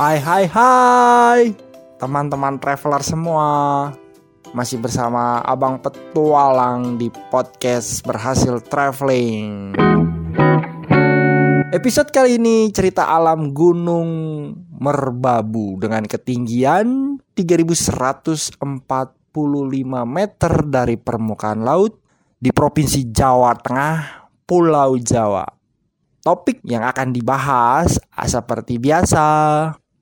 [0.00, 1.52] Hai hai hai.
[2.00, 3.48] Teman-teman traveler semua
[4.56, 9.76] Masih bersama Abang Petualang di podcast Berhasil Traveling.
[11.68, 14.08] Episode kali ini cerita alam Gunung
[14.80, 18.56] Merbabu Dengan ketinggian 3145
[20.08, 22.00] meter dari permukaan laut
[22.40, 25.44] Di Provinsi Jawa Tengah, Pulau Jawa.
[26.24, 29.28] Topik yang akan dibahas seperti biasa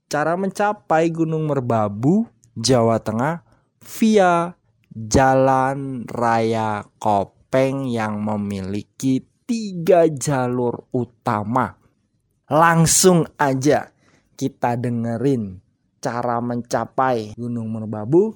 [0.09, 2.25] cara mencapai Gunung Merbabu,
[2.57, 3.45] Jawa Tengah
[3.85, 4.57] via
[4.89, 11.77] Jalan Raya Kopeng yang memiliki tiga jalur utama.
[12.49, 13.93] Langsung aja
[14.35, 15.61] kita dengerin
[16.01, 18.33] cara mencapai Gunung Merbabu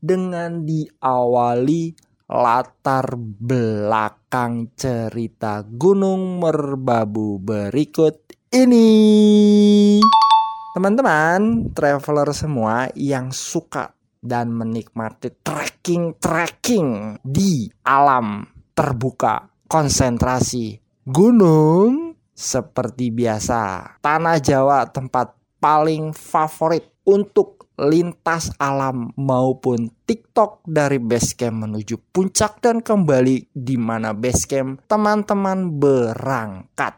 [0.00, 1.92] dengan diawali
[2.32, 10.00] latar belakang cerita Gunung Merbabu berikut ini.
[10.70, 13.90] Teman-teman, traveler semua yang suka
[14.22, 23.98] dan menikmati trekking-trekking di alam terbuka, konsentrasi gunung seperti biasa.
[23.98, 32.78] Tanah Jawa tempat paling favorit untuk lintas alam maupun TikTok dari basecamp menuju puncak dan
[32.78, 36.94] kembali di mana basecamp teman-teman berangkat.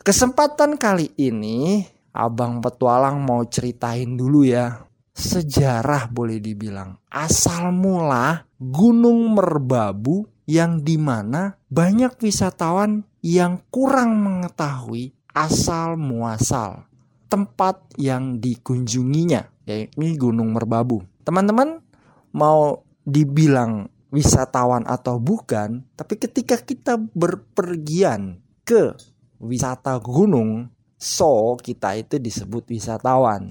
[0.00, 9.34] Kesempatan kali ini Abang Petualang mau ceritain dulu ya sejarah boleh dibilang asal mula Gunung
[9.34, 16.86] Merbabu yang di mana banyak wisatawan yang kurang mengetahui asal muasal
[17.28, 21.04] tempat yang dikunjunginya yakni Gunung Merbabu.
[21.22, 21.84] Teman-teman
[22.32, 28.96] mau dibilang wisatawan atau bukan, tapi ketika kita berpergian ke
[29.36, 33.48] wisata gunung, so kita itu disebut wisatawan.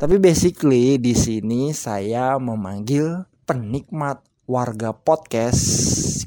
[0.00, 5.60] Tapi basically di sini saya memanggil penikmat warga podcast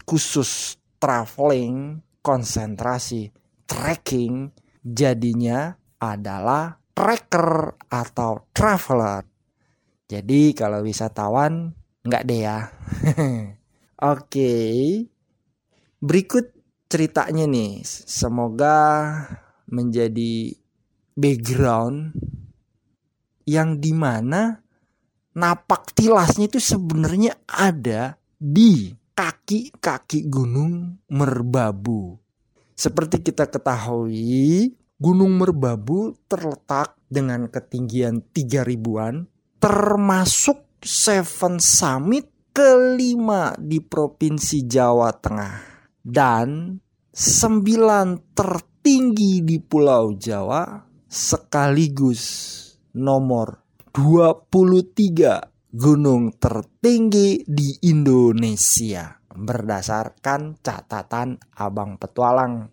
[0.05, 3.33] khusus traveling, konsentrasi,
[3.65, 4.53] trekking
[4.83, 9.25] jadinya adalah tracker atau traveler.
[10.05, 11.73] Jadi kalau wisatawan
[12.05, 12.69] nggak deh ya.
[14.13, 14.53] Oke.
[16.03, 16.51] Berikut
[16.91, 17.81] ceritanya nih.
[17.87, 18.77] Semoga
[19.73, 20.53] menjadi
[21.17, 22.13] background
[23.49, 24.61] yang di mana
[25.33, 32.17] napak tilasnya itu sebenarnya ada di kaki-kaki gunung Merbabu.
[32.73, 39.27] Seperti kita ketahui, Gunung Merbabu terletak dengan ketinggian 3000-an
[39.59, 45.55] termasuk Seven Summit kelima di Provinsi Jawa Tengah
[46.03, 46.75] dan
[47.11, 48.35] sembilan
[48.83, 50.75] tertinggi di Pulau Jawa
[51.07, 52.19] sekaligus
[52.99, 53.63] nomor
[53.95, 62.67] 23 gunung tertinggi di Indonesia berdasarkan catatan Abang Petualang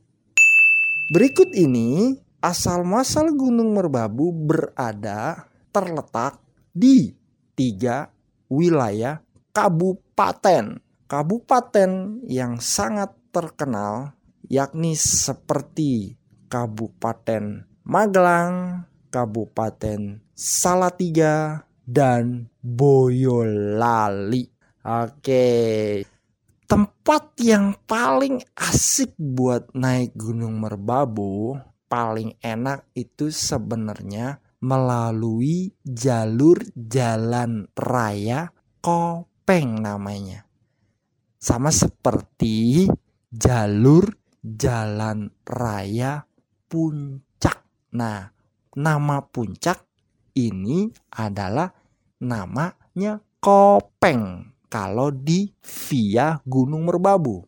[1.15, 6.43] Berikut ini asal muasal Gunung Merbabu berada terletak
[6.75, 7.15] di
[7.55, 8.11] tiga
[8.51, 9.23] wilayah
[9.55, 10.83] kabupaten.
[11.07, 14.19] Kabupaten yang sangat terkenal
[14.51, 16.19] yakni seperti
[16.51, 18.85] Kabupaten Magelang,
[19.15, 24.51] Kabupaten Salatiga, dan Boyolali.
[24.83, 25.47] Oke,
[26.67, 31.55] tempat yang paling asik buat naik Gunung Merbabu
[31.91, 40.47] paling enak itu sebenarnya melalui jalur jalan raya Kopeng namanya.
[41.37, 42.89] Sama seperti
[43.29, 46.25] jalur jalan raya
[46.71, 47.67] Puncak.
[47.97, 48.31] Nah,
[48.79, 49.83] nama Puncak
[50.39, 51.75] ini adalah
[52.23, 57.43] namanya Kopeng kalau di via Gunung Merbabu.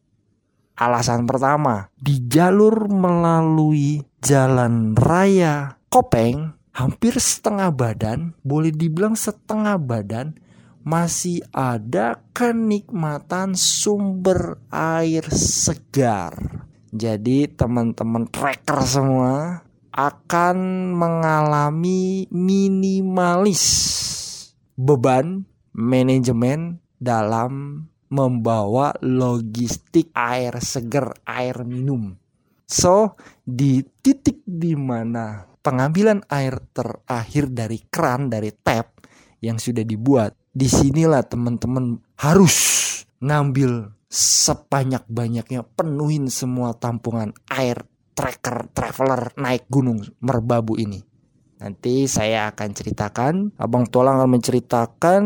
[0.75, 10.35] Alasan pertama, di jalur melalui jalan raya Kopeng, hampir setengah badan, boleh dibilang setengah badan,
[10.83, 16.62] masih ada kenikmatan sumber air segar.
[16.93, 19.65] Jadi teman-teman tracker semua
[19.97, 20.57] akan
[20.93, 23.65] mengalami minimalis
[24.77, 32.13] beban manajemen dalam membawa logistik air seger, air minum.
[32.69, 39.01] So, di titik di mana pengambilan air terakhir dari keran, dari tap
[39.41, 42.57] yang sudah dibuat, di sinilah teman-teman harus
[43.25, 51.01] ngambil sebanyak-banyaknya, penuhin semua tampungan air tracker traveler naik gunung merbabu ini.
[51.63, 55.23] Nanti saya akan ceritakan, Abang Tualang akan menceritakan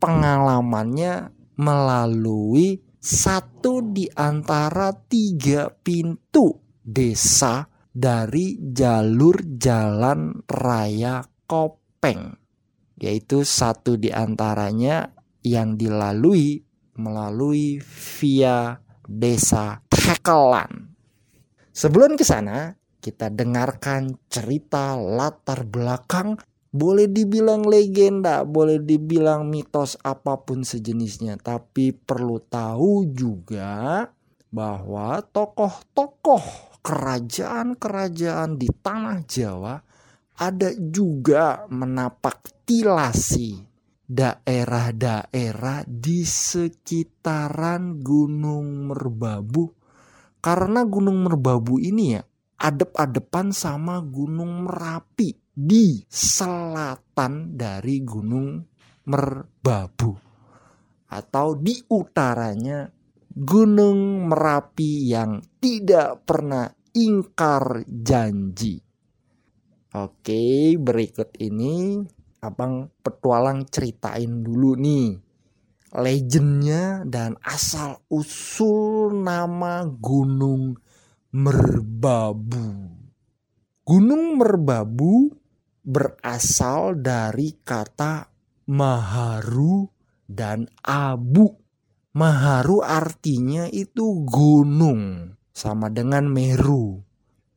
[0.00, 12.38] pengalamannya melalui satu di antara tiga pintu desa dari jalur jalan raya Kopeng.
[13.00, 15.10] Yaitu satu di antaranya
[15.42, 16.69] yang dilalui
[17.00, 17.80] melalui
[18.20, 18.76] via
[19.08, 20.92] desa Tekelan.
[21.72, 26.36] Sebelum ke sana, kita dengarkan cerita latar belakang
[26.70, 34.06] boleh dibilang legenda, boleh dibilang mitos apa pun sejenisnya, tapi perlu tahu juga
[34.52, 39.74] bahwa tokoh-tokoh kerajaan-kerajaan di tanah Jawa
[40.40, 43.69] ada juga menapak tilasi
[44.10, 49.70] daerah-daerah di sekitaran Gunung Merbabu.
[50.42, 52.22] Karena Gunung Merbabu ini ya
[52.58, 58.58] adep-adepan sama Gunung Merapi di selatan dari Gunung
[59.06, 60.12] Merbabu
[61.10, 62.90] atau di utaranya
[63.30, 68.82] Gunung Merapi yang tidak pernah ingkar janji.
[69.90, 72.06] Oke, berikut ini
[72.40, 75.30] Abang petualang ceritain dulu nih
[75.90, 80.78] legendnya dan asal usul nama Gunung
[81.34, 82.94] Merbabu.
[83.82, 85.34] Gunung Merbabu
[85.82, 88.30] berasal dari kata
[88.70, 89.90] Maharu
[90.30, 91.50] dan Abu.
[92.14, 97.02] Maharu artinya itu gunung sama dengan Meru.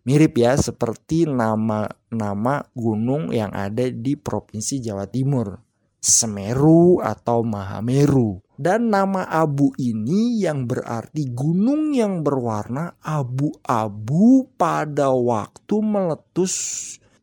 [0.03, 5.55] Mirip ya seperti nama-nama gunung yang ada di Provinsi Jawa Timur.
[6.03, 8.43] Semeru atau Mahameru.
[8.59, 16.55] Dan nama abu ini yang berarti gunung yang berwarna abu-abu pada waktu meletus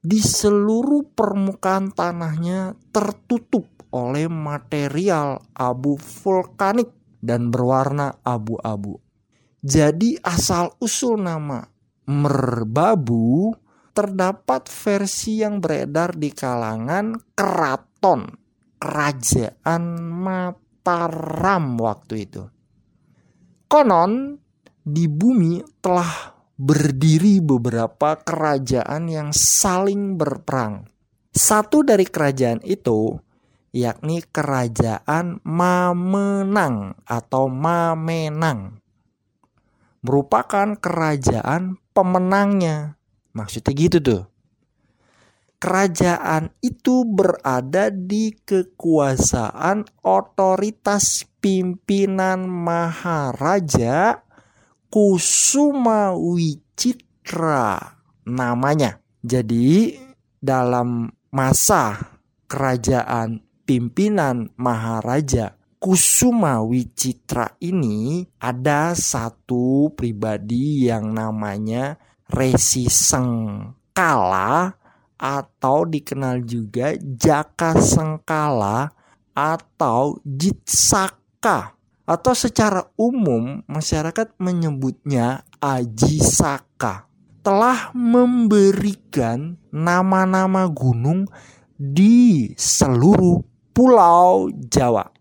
[0.00, 6.88] di seluruh permukaan tanahnya tertutup oleh material abu vulkanik
[7.20, 8.96] dan berwarna abu-abu.
[9.60, 11.60] Jadi asal usul nama
[12.10, 13.54] merbabu
[13.94, 18.26] terdapat versi yang beredar di kalangan keraton
[18.82, 22.42] kerajaan Mat Mataram waktu itu.
[23.68, 24.32] Konon
[24.80, 30.88] di bumi telah berdiri beberapa kerajaan yang saling berperang.
[31.36, 33.12] Satu dari kerajaan itu
[33.76, 38.80] yakni kerajaan Mamenang atau Mamenang.
[40.00, 42.96] Merupakan kerajaan pemenangnya.
[43.36, 44.22] Maksudnya gitu tuh
[45.60, 54.24] kerajaan itu berada di kekuasaan otoritas pimpinan Maharaja
[54.88, 58.98] Kusuma Wicitra namanya.
[59.20, 60.00] Jadi
[60.40, 62.16] dalam masa
[62.48, 71.96] kerajaan pimpinan Maharaja Kusuma Wicitra ini ada satu pribadi yang namanya
[72.28, 74.76] Resi Sengkala
[75.16, 78.92] atau dikenal juga Jaka Sengkala
[79.32, 81.72] atau Jitsaka
[82.04, 87.08] atau secara umum masyarakat menyebutnya Aji Saka
[87.40, 91.24] telah memberikan nama-nama gunung
[91.80, 93.40] di seluruh
[93.72, 95.19] pulau Jawa.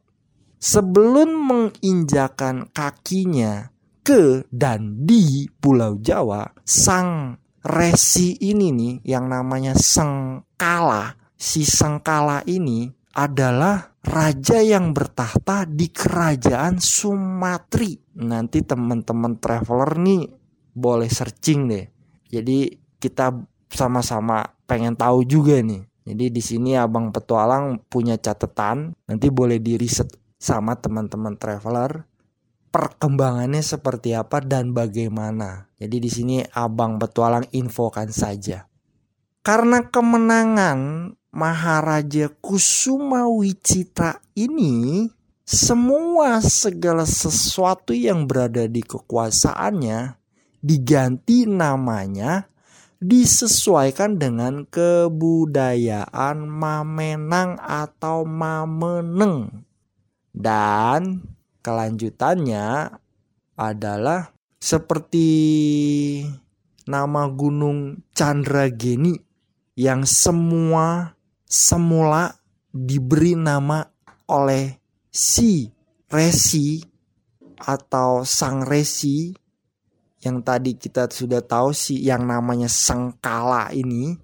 [0.60, 3.72] Sebelum menginjakan kakinya
[4.04, 11.16] ke dan di pulau Jawa, sang resi ini nih yang namanya Sengkala.
[11.40, 17.96] Si Sengkala ini adalah raja yang bertahta di kerajaan Sumatri.
[18.20, 20.28] Nanti teman-teman traveler nih
[20.76, 21.88] boleh searching deh.
[22.28, 22.68] Jadi
[23.00, 23.32] kita
[23.72, 25.88] sama-sama pengen tahu juga nih.
[26.04, 30.10] Jadi di sini Abang Petualang punya catatan, nanti boleh di riset
[30.40, 32.08] sama teman-teman traveler
[32.70, 35.68] perkembangannya seperti apa dan bagaimana.
[35.78, 38.66] Jadi di sini Abang Petualang infokan saja.
[39.44, 45.06] Karena kemenangan Maharaja Kusuma Wicitra ini
[45.46, 50.18] semua segala sesuatu yang berada di kekuasaannya
[50.62, 52.50] diganti namanya
[53.00, 59.69] disesuaikan dengan kebudayaan Mamenang atau Mameneng.
[60.30, 61.24] Dan
[61.60, 62.96] kelanjutannya
[63.60, 65.30] adalah seperti
[66.88, 69.16] nama gunung Chandrageni
[69.80, 71.16] yang semua
[71.48, 72.36] semula
[72.70, 73.88] diberi nama
[74.30, 74.78] oleh
[75.10, 75.72] si
[76.12, 76.84] resi
[77.60, 79.32] atau sang resi.
[80.20, 84.20] Yang tadi kita sudah tahu si yang namanya Sengkala ini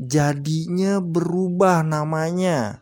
[0.00, 2.80] jadinya berubah namanya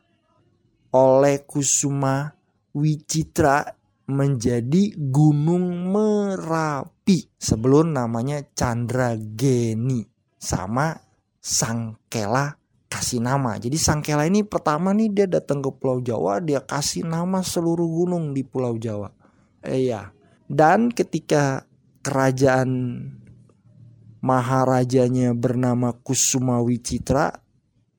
[0.95, 2.34] oleh Kusuma
[2.75, 3.63] Wicitra
[4.11, 10.05] menjadi Gunung Merapi sebelum namanya Chandrageni
[10.37, 10.93] sama
[11.39, 12.59] Sangkela
[12.91, 13.57] kasih nama.
[13.57, 18.37] Jadi Sangkela ini pertama nih dia datang ke Pulau Jawa, dia kasih nama seluruh gunung
[18.37, 19.09] di Pulau Jawa.
[19.65, 20.11] Eh ya.
[20.45, 21.65] Dan ketika
[22.05, 23.01] kerajaan
[24.21, 27.33] maharajanya bernama Kusuma Wicitra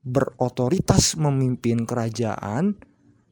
[0.06, 2.78] berotoritas memimpin kerajaan,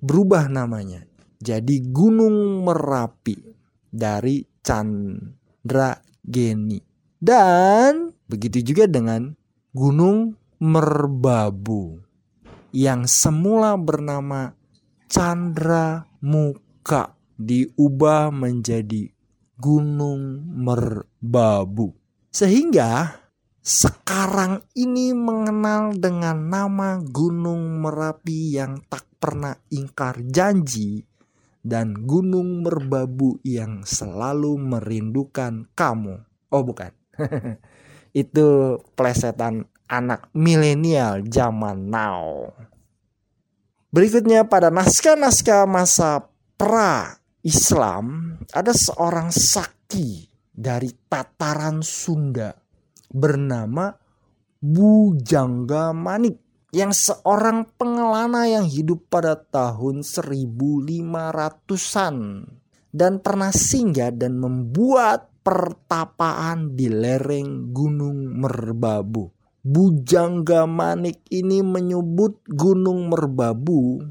[0.01, 1.05] berubah namanya
[1.43, 3.35] jadi Gunung Merapi
[3.91, 5.35] dari Chandrageni.
[7.19, 9.35] Dan begitu juga dengan
[9.75, 11.99] Gunung Merbabu
[12.71, 14.55] yang semula bernama
[15.11, 19.11] Chandra Muka diubah menjadi
[19.59, 21.93] Gunung Merbabu.
[22.33, 23.21] Sehingga
[23.63, 30.99] sekarang ini mengenal dengan nama Gunung Merapi yang tak pernah ingkar janji
[31.63, 36.27] dan Gunung Merbabu yang selalu merindukan kamu.
[36.51, 36.91] Oh bukan.
[38.13, 42.51] Itu plesetan anak milenial zaman now.
[43.89, 46.27] Berikutnya pada naskah-naskah masa
[46.59, 52.53] pra Islam ada seorang sakti dari tataran Sunda
[53.09, 53.93] bernama
[54.63, 62.17] Bujangga Manik yang seorang pengelana yang hidup pada tahun 1500-an
[62.89, 69.29] dan pernah singgah dan membuat pertapaan di lereng Gunung Merbabu.
[69.63, 74.01] Bujangga Manik ini menyebut Gunung Merbabu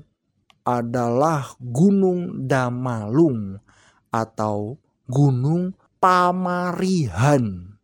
[0.62, 3.58] adalah Gunung Damalung
[4.14, 4.78] atau
[5.10, 7.74] Gunung Pamarihan.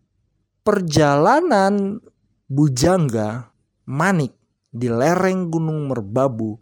[0.62, 1.98] Perjalanan
[2.46, 3.50] Bujangga
[3.84, 4.37] Manik
[4.68, 6.56] di lereng Gunung Merbabu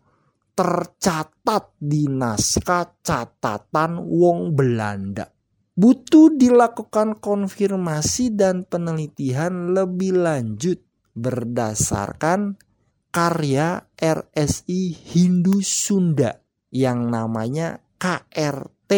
[0.56, 5.28] tercatat di naskah catatan Wong Belanda.
[5.76, 10.80] Butuh dilakukan konfirmasi dan penelitian lebih lanjut
[11.12, 12.56] berdasarkan
[13.12, 16.40] karya RSI Hindu Sunda
[16.72, 18.92] yang namanya KRT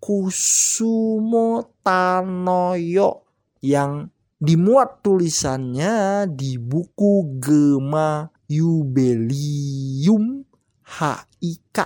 [0.00, 3.28] Kusumo Tanoyo
[3.60, 4.08] yang
[4.40, 10.44] dimuat tulisannya di buku Gema Yubelium
[10.84, 11.78] HIK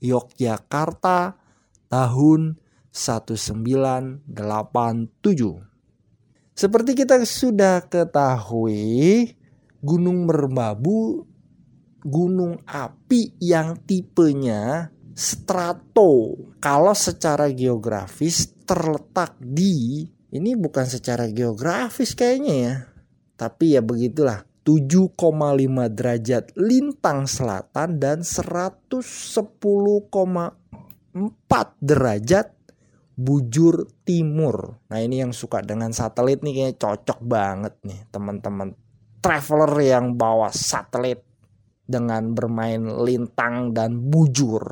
[0.00, 1.36] Yogyakarta
[1.92, 2.56] tahun
[2.88, 4.24] 1987.
[6.56, 9.36] Seperti kita sudah ketahui,
[9.84, 11.28] Gunung Merbabu
[12.02, 16.34] gunung api yang tipenya strato.
[16.58, 22.74] Kalau secara geografis terletak di ini bukan secara geografis kayaknya ya.
[23.38, 24.47] Tapi ya begitulah.
[24.68, 25.16] 7,5
[25.96, 29.00] derajat lintang selatan dan 110,4
[31.80, 32.46] derajat
[33.16, 34.76] bujur timur.
[34.92, 38.76] Nah ini yang suka dengan satelit nih kayaknya cocok banget nih teman-teman
[39.24, 41.24] traveler yang bawa satelit
[41.88, 44.68] dengan bermain lintang dan bujur.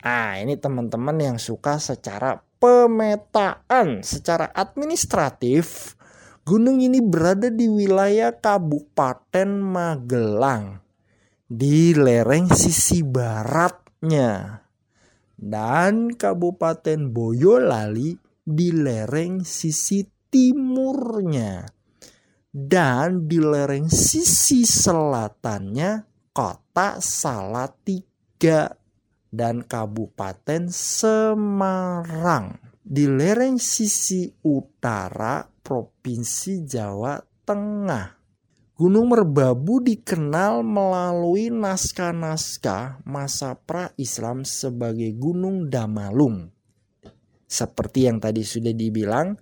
[0.00, 5.94] Ah ini teman-teman yang suka secara pemetaan, secara administratif,
[6.42, 10.82] gunung ini berada di wilayah Kabupaten Magelang
[11.46, 14.58] di lereng sisi baratnya
[15.38, 21.62] dan Kabupaten Boyolali di lereng sisi timurnya
[22.50, 26.02] dan di lereng sisi selatannya
[26.34, 28.74] kota Salatiga
[29.30, 38.22] dan Kabupaten Semarang di lereng sisi utara Provinsi Jawa Tengah
[38.82, 46.50] Gunung Merbabu dikenal melalui naskah-naskah masa pra-Islam sebagai Gunung Damalung.
[47.46, 49.38] Seperti yang tadi sudah dibilang,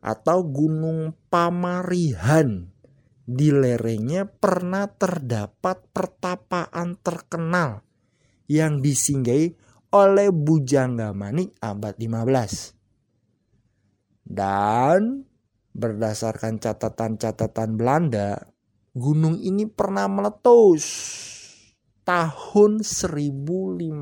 [0.00, 2.72] atau Gunung Pamarihan.
[3.22, 7.84] Di lerengnya pernah terdapat pertapaan terkenal
[8.50, 9.52] yang disinggahi
[9.92, 12.72] oleh Bujangga Manik abad 15.
[14.24, 15.28] Dan
[15.76, 18.40] berdasarkan catatan-catatan Belanda,
[18.96, 20.84] gunung ini pernah meletus
[22.02, 23.94] tahun 1560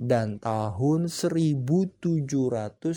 [0.00, 2.96] dan tahun 1797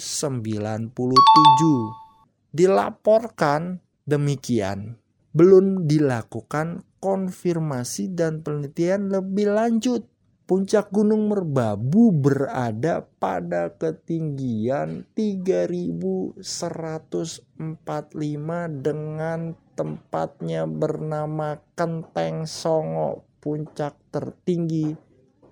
[2.55, 4.95] dilaporkan demikian
[5.35, 10.07] belum dilakukan konfirmasi dan penelitian lebih lanjut
[10.45, 16.37] Puncak Gunung Merbabu berada pada ketinggian 3145
[18.77, 24.93] dengan tempatnya bernama Kenteng Songo, puncak tertinggi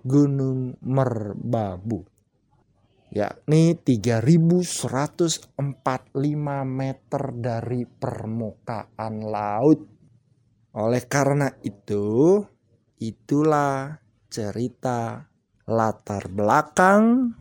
[0.05, 2.05] Gunung Merbabu.
[3.09, 5.57] Yakni 3145
[6.69, 9.89] meter dari permukaan laut.
[10.77, 12.37] Oleh karena itu,
[13.01, 14.02] itulah
[14.33, 15.29] cerita
[15.69, 17.37] latar belakang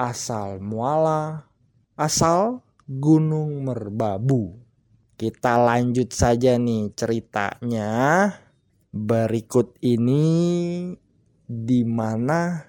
[0.00, 1.44] asal muala
[1.92, 4.56] asal Gunung Merbabu.
[5.20, 7.90] Kita lanjut saja nih ceritanya.
[8.96, 10.24] Berikut ini
[11.44, 12.64] di mana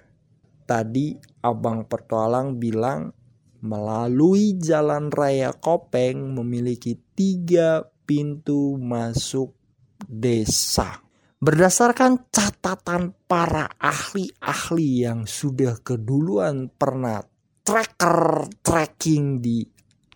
[0.68, 3.16] tadi Abang Petualang bilang
[3.64, 9.56] melalui jalan raya Kopeng memiliki tiga pintu masuk
[10.04, 11.07] desa.
[11.38, 17.22] Berdasarkan catatan para ahli-ahli yang sudah keduluan pernah
[17.62, 19.62] tracker tracking di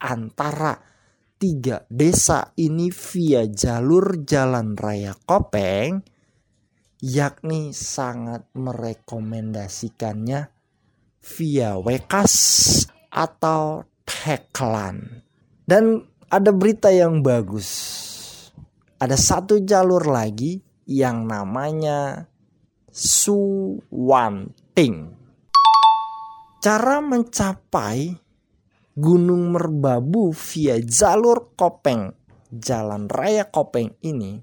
[0.02, 0.74] antara
[1.38, 6.02] tiga desa ini via jalur jalan raya Kopeng,
[6.98, 10.50] yakni sangat merekomendasikannya
[11.22, 12.34] via Wekas
[13.14, 15.22] atau Teklan.
[15.62, 17.70] Dan ada berita yang bagus.
[18.98, 22.28] Ada satu jalur lagi yang namanya
[22.92, 23.96] Suwanting.
[26.60, 28.12] Cara mencapai
[28.92, 32.12] Gunung Merbabu via jalur Kopeng,
[32.52, 34.36] Jalan Raya Kopeng ini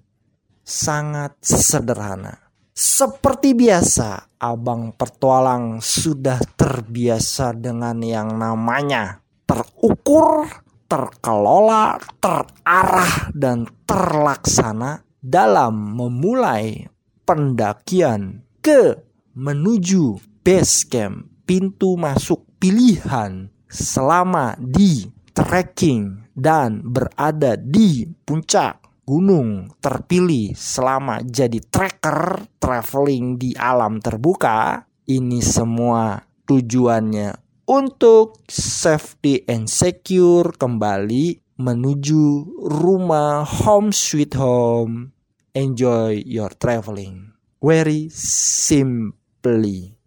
[0.65, 2.50] sangat sederhana.
[2.74, 10.50] Seperti biasa, Abang Pertualang sudah terbiasa dengan yang namanya terukur,
[10.89, 16.88] terkelola, terarah, dan terlaksana dalam memulai
[17.28, 18.98] pendakian ke
[19.36, 30.54] menuju base camp pintu masuk pilihan selama di trekking dan berada di puncak gunung terpilih
[30.54, 34.86] selama jadi tracker traveling di alam terbuka.
[35.10, 37.34] Ini semua tujuannya
[37.66, 45.11] untuk safety and secure kembali menuju rumah home sweet home.
[45.51, 47.35] Enjoy your traveling.
[47.59, 50.00] Very simply.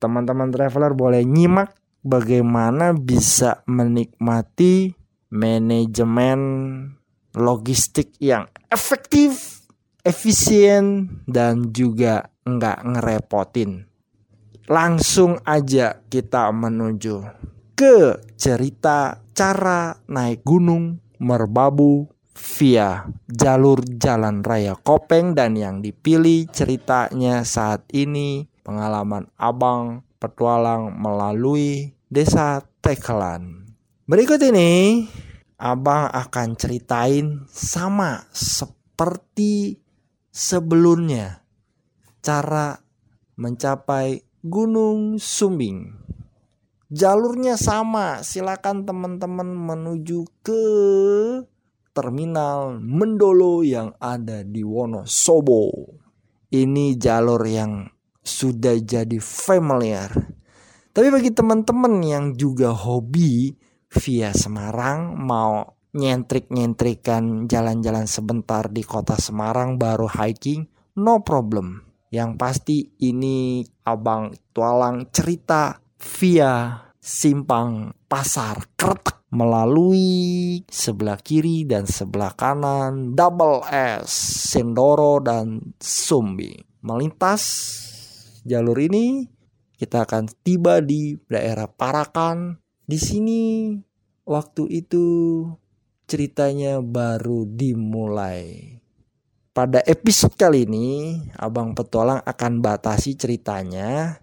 [0.00, 4.96] Teman-teman traveler boleh nyimak bagaimana bisa menikmati
[5.28, 6.40] manajemen
[7.36, 9.60] logistik yang efektif,
[10.00, 13.84] efisien, dan juga nggak ngerepotin.
[14.64, 17.46] Langsung aja kita menuju
[17.76, 27.44] ke cerita cara naik gunung Merbabu via jalur jalan raya Kopeng dan yang dipilih ceritanya
[27.44, 33.68] saat ini pengalaman abang petualang melalui desa Tekelan.
[34.08, 35.04] Berikut ini
[35.60, 39.76] abang akan ceritain sama seperti
[40.32, 41.44] sebelumnya
[42.24, 42.80] cara
[43.36, 46.05] mencapai Gunung Sumbing
[46.86, 50.62] Jalurnya sama, silakan teman-teman menuju ke
[51.90, 55.74] terminal Mendolo yang ada di Wonosobo.
[56.46, 57.90] Ini jalur yang
[58.22, 60.14] sudah jadi familiar.
[60.94, 63.58] Tapi bagi teman-teman yang juga hobi
[63.90, 70.70] via Semarang mau nyentrik-nyentrikan jalan-jalan sebentar di kota Semarang baru hiking,
[71.02, 71.82] no problem.
[72.14, 82.32] Yang pasti ini abang tualang cerita via simpang pasar Kretek melalui sebelah kiri dan sebelah
[82.32, 84.08] kanan Double S,
[84.54, 86.56] Sendoro dan Sumbi.
[86.86, 87.42] Melintas
[88.46, 89.26] jalur ini
[89.76, 92.56] kita akan tiba di daerah Parakan.
[92.86, 93.74] Di sini
[94.24, 95.06] waktu itu
[96.06, 98.78] ceritanya baru dimulai.
[99.50, 104.20] Pada episode kali ini, Abang Petualang akan batasi ceritanya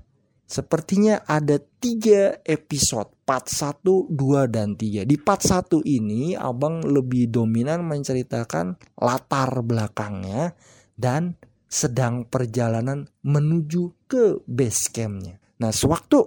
[0.53, 7.33] Sepertinya ada tiga episode part 1, 2, dan 3 Di part 1 ini abang lebih
[7.33, 10.53] dominan menceritakan latar belakangnya
[10.93, 11.33] Dan
[11.65, 15.41] sedang perjalanan menuju ke base campnya.
[15.57, 16.21] Nah sewaktu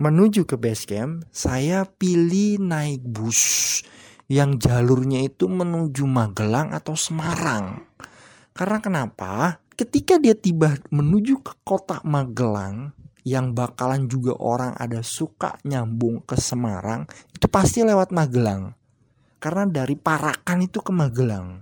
[0.00, 3.84] menuju ke base camp Saya pilih naik bus
[4.32, 7.84] yang jalurnya itu menuju Magelang atau Semarang.
[8.56, 9.60] Karena kenapa?
[9.72, 12.97] Ketika dia tiba menuju ke kota Magelang
[13.28, 18.72] yang bakalan juga orang ada suka nyambung ke Semarang itu pasti lewat Magelang.
[19.36, 21.60] Karena dari Parakan itu ke Magelang.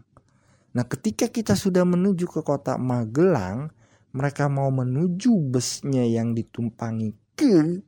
[0.73, 3.75] Nah, ketika kita sudah menuju ke kota Magelang,
[4.15, 7.85] mereka mau menuju busnya yang ditumpangi ke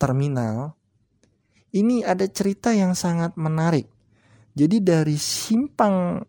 [0.00, 0.78] terminal,
[1.76, 3.88] ini ada cerita yang sangat menarik.
[4.52, 6.20] Jadi dari simpang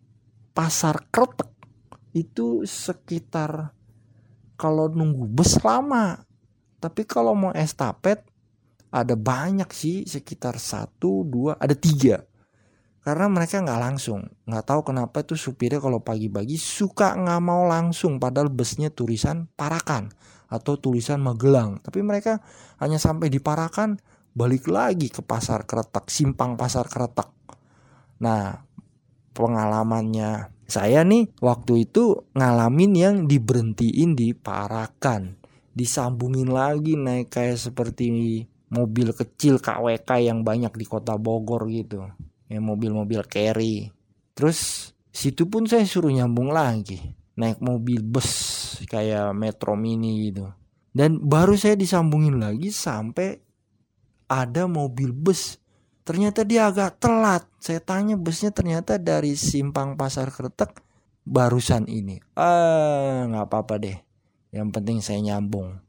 [0.56, 1.52] pasar kretek
[2.16, 3.72] itu sekitar
[4.56, 6.24] kalau nunggu bus lama.
[6.84, 8.20] Tapi kalau mau estafet
[8.92, 12.20] ada banyak sih sekitar satu dua ada tiga.
[13.00, 14.28] Karena mereka nggak langsung.
[14.44, 18.20] Nggak tahu kenapa tuh supirnya kalau pagi-pagi suka nggak mau langsung.
[18.20, 20.12] Padahal busnya tulisan Parakan
[20.52, 21.80] atau tulisan Magelang.
[21.80, 22.44] Tapi mereka
[22.80, 23.96] hanya sampai di Parakan
[24.34, 27.30] balik lagi ke pasar keretak simpang pasar keretak
[28.18, 28.66] nah
[29.30, 35.38] pengalamannya saya nih waktu itu ngalamin yang diberhentiin di Parakan
[35.74, 38.06] disambungin lagi naik kayak seperti
[38.70, 42.06] mobil kecil KWK yang banyak di kota Bogor gitu.
[42.46, 43.90] Ya mobil-mobil carry.
[44.38, 47.02] Terus situ pun saya suruh nyambung lagi.
[47.34, 48.30] Naik mobil bus
[48.86, 50.46] kayak metro mini gitu.
[50.94, 53.42] Dan baru saya disambungin lagi sampai
[54.30, 55.58] ada mobil bus.
[56.06, 57.42] Ternyata dia agak telat.
[57.58, 60.78] Saya tanya busnya ternyata dari simpang pasar kretek
[61.26, 62.22] barusan ini.
[62.38, 64.03] Ah nggak apa-apa deh
[64.54, 65.82] yang penting saya nyambung.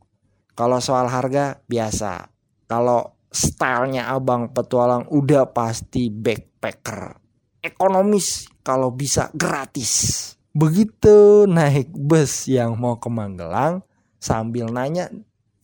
[0.57, 2.33] Kalau soal harga biasa.
[2.65, 7.21] Kalau stylenya abang petualang udah pasti backpacker.
[7.61, 10.33] Ekonomis kalau bisa gratis.
[10.49, 13.85] Begitu naik bus yang mau ke Magelang
[14.17, 15.13] sambil nanya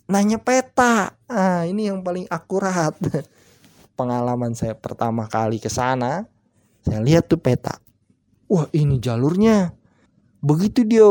[0.06, 1.18] nanya peta.
[1.26, 2.94] Ah ini yang paling akurat.
[3.98, 6.30] Pengalaman saya pertama kali ke sana
[6.82, 7.78] saya lihat tuh peta.
[8.50, 9.74] Wah ini jalurnya.
[10.42, 11.08] Begitu dia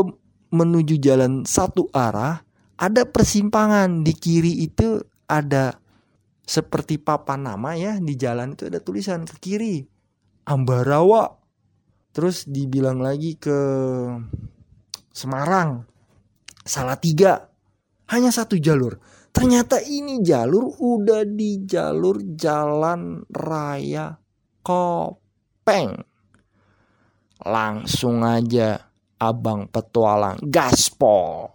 [0.51, 2.43] menuju jalan satu arah
[2.77, 4.03] ada persimpangan.
[4.03, 5.79] Di kiri itu ada
[6.43, 9.75] seperti papan nama ya di jalan itu ada tulisan ke kiri
[10.45, 11.39] Ambarawa.
[12.11, 13.57] Terus dibilang lagi ke
[15.11, 15.87] Semarang
[16.67, 17.51] salah tiga
[18.11, 18.99] hanya satu jalur.
[19.31, 24.19] Ternyata ini jalur udah di jalur jalan raya
[24.59, 25.95] Kopeng.
[27.41, 28.90] Langsung aja
[29.21, 31.53] abang petualang gaspol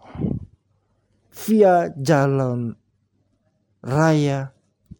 [1.35, 2.71] via jalan
[3.83, 4.55] raya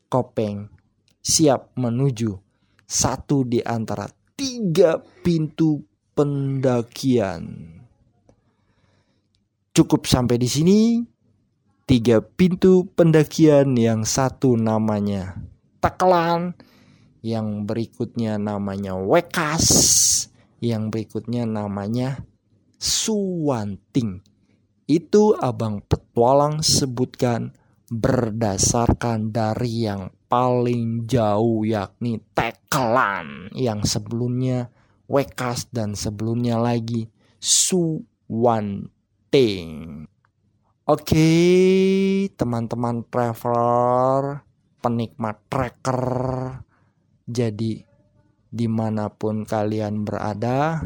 [0.07, 0.67] Kopeng
[1.19, 2.31] siap menuju
[2.87, 4.07] satu di antara
[4.39, 5.83] tiga pintu
[6.15, 7.75] pendakian.
[9.75, 10.79] Cukup sampai di sini.
[11.87, 15.39] Tiga pintu pendakian yang satu namanya
[15.79, 16.51] Tekelan,
[17.23, 19.67] yang berikutnya namanya Wekas,
[20.59, 22.27] yang berikutnya namanya
[22.77, 24.21] Suwanting.
[24.87, 27.51] Itu abang petualang sebutkan
[27.89, 34.69] berdasarkan dari yang paling jauh yakni Tekelan yang sebelumnya
[35.07, 37.09] Wekas dan sebelumnya lagi
[37.41, 38.87] Suwanting.
[40.87, 41.27] Oke,
[42.39, 44.39] teman-teman traveler,
[44.79, 46.63] penikmat tracker,
[47.27, 47.83] jadi
[48.47, 50.79] di mana pun kalian berada,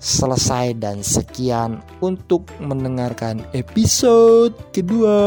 [0.00, 5.20] selesai dan sekian untuk mendengarkan episode kedua.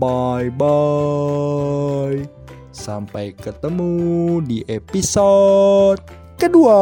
[0.00, 2.24] Bye bye.
[2.72, 6.00] Sampai ketemu di episode
[6.40, 6.80] kedua.